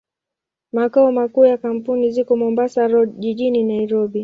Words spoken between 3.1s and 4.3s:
jijini Nairobi.